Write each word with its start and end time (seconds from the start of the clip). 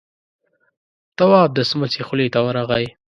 تواب 1.17 1.49
د 1.53 1.59
سمڅې 1.69 2.01
خولې 2.07 2.27
ته 2.33 2.39
ورغی. 2.45 2.85